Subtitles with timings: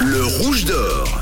[0.00, 1.20] Le rouge d'or.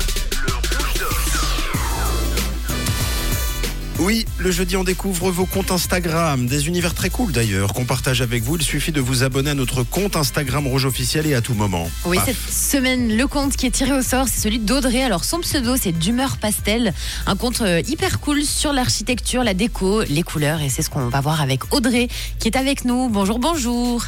[3.99, 8.21] Oui, le jeudi, on découvre vos comptes Instagram, des univers très cool d'ailleurs, qu'on partage
[8.21, 8.55] avec vous.
[8.55, 11.89] Il suffit de vous abonner à notre compte Instagram Rouge Officiel et à tout moment.
[12.05, 12.25] Oui, Paf.
[12.25, 15.03] cette semaine, le compte qui est tiré au sort, c'est celui d'Audrey.
[15.03, 16.93] Alors, son pseudo, c'est d'humeur pastel.
[17.25, 20.61] Un compte euh, hyper cool sur l'architecture, la déco, les couleurs.
[20.61, 22.07] Et c'est ce qu'on va voir avec Audrey,
[22.39, 23.09] qui est avec nous.
[23.09, 24.03] Bonjour, bonjour.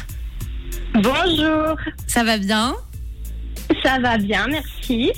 [0.94, 1.76] Bonjour,
[2.08, 2.74] Ça va bien?
[3.82, 5.12] Ça va bien, merci.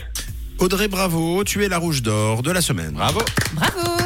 [0.58, 2.92] Audrey, bravo, tu es la Rouge d'or de la semaine.
[2.92, 3.20] Bravo.
[3.54, 3.96] Bravo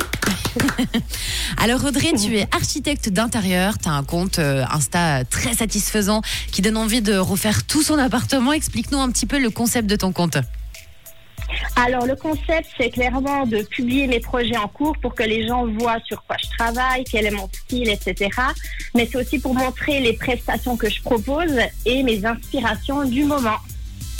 [1.58, 6.62] Alors Audrey, tu es architecte d'intérieur, tu as un compte euh, Insta très satisfaisant qui
[6.62, 8.52] donne envie de refaire tout son appartement.
[8.52, 10.38] Explique-nous un petit peu le concept de ton compte.
[11.76, 15.66] Alors le concept, c'est clairement de publier mes projets en cours pour que les gens
[15.66, 18.30] voient sur quoi je travaille, quel est mon style, etc.
[18.94, 23.58] Mais c'est aussi pour montrer les prestations que je propose et mes inspirations du moment.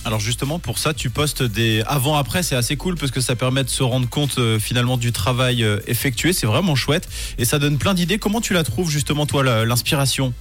[0.07, 3.65] Alors justement pour ça tu postes des avant-après c'est assez cool parce que ça permet
[3.65, 7.59] de se rendre compte euh, finalement du travail euh, effectué c'est vraiment chouette et ça
[7.59, 10.33] donne plein d'idées comment tu la trouves justement toi l'inspiration?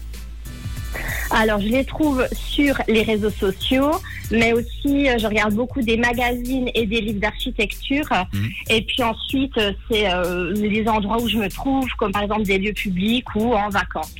[1.31, 3.91] Alors je les trouve sur les réseaux sociaux,
[4.29, 8.07] mais aussi euh, je regarde beaucoup des magazines et des livres d'architecture.
[8.31, 8.49] Mhm.
[8.69, 12.59] Et puis ensuite, c'est euh, les endroits où je me trouve, comme par exemple des
[12.59, 14.15] lieux publics ou en vacances.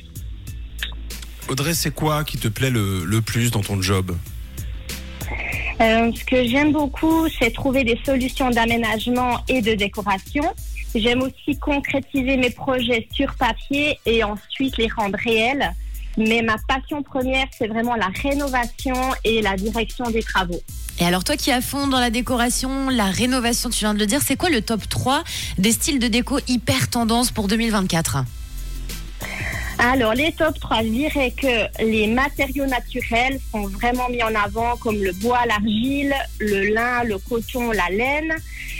[1.48, 4.14] Audrey, c'est quoi qui te plaît le, le plus dans ton job?
[5.80, 10.44] Euh, ce que j'aime beaucoup, c'est trouver des solutions d'aménagement et de décoration.
[10.94, 15.72] J'aime aussi concrétiser mes projets sur papier et ensuite les rendre réels.
[16.16, 20.60] Mais ma passion première, c'est vraiment la rénovation et la direction des travaux.
[20.98, 23.98] Et alors toi qui es à fond dans la décoration, la rénovation, tu viens de
[23.98, 25.24] le dire, c'est quoi le top 3
[25.58, 28.24] des styles de déco hyper tendance pour 2024
[29.88, 34.76] Alors, les top 3, je dirais que les matériaux naturels sont vraiment mis en avant,
[34.78, 38.34] comme le bois, l'argile, le lin, le coton, la laine.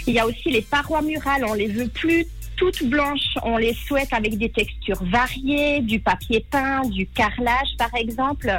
[0.05, 2.27] Il y a aussi les parois murales, on les veut plus
[2.57, 7.93] toutes blanches, on les souhaite avec des textures variées, du papier peint, du carrelage par
[7.95, 8.51] exemple.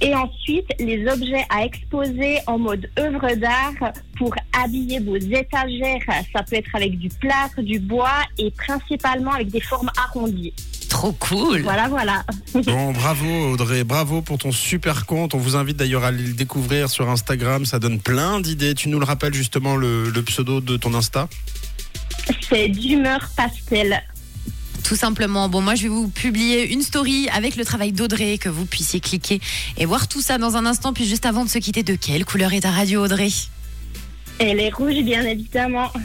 [0.00, 6.02] Et ensuite, les objets à exposer en mode œuvre d'art pour habiller vos étagères.
[6.32, 10.52] Ça peut être avec du plâtre, du bois et principalement avec des formes arrondies.
[10.96, 12.24] Trop cool Voilà, voilà.
[12.64, 15.34] Bon, bravo Audrey, bravo pour ton super compte.
[15.34, 18.72] On vous invite d'ailleurs à aller le découvrir sur Instagram, ça donne plein d'idées.
[18.72, 21.28] Tu nous le rappelles justement le, le pseudo de ton Insta?
[22.48, 24.02] C'est d'humeur pastel.
[24.84, 25.50] Tout simplement.
[25.50, 29.00] Bon, moi, je vais vous publier une story avec le travail d'Audrey, que vous puissiez
[29.00, 29.38] cliquer
[29.76, 30.94] et voir tout ça dans un instant.
[30.94, 33.28] Puis juste avant de se quitter, de quelle couleur est ta radio, Audrey?
[34.40, 35.90] Et les rouges, bien évidemment.